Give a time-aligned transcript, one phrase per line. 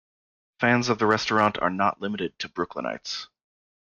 [0.59, 3.27] Fans of the restaurant are not limited to Brooklynites.